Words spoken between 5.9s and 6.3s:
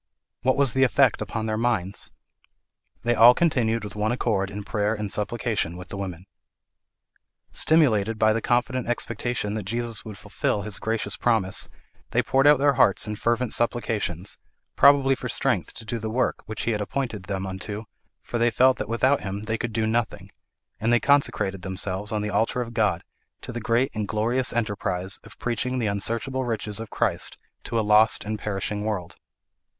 women.'